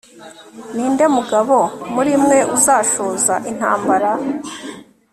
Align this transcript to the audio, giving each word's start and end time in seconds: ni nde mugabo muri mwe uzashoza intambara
ni 0.75 0.85
nde 0.93 1.05
mugabo 1.15 1.57
muri 1.93 2.11
mwe 2.23 2.39
uzashoza 2.57 3.35
intambara 3.51 4.11